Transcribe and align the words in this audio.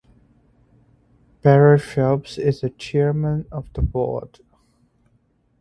Barry 1.43 1.77
Phelps 1.77 2.39
is 2.39 2.63
chairman 2.79 3.45
of 3.51 3.71
the 3.73 3.83
board. 3.83 4.39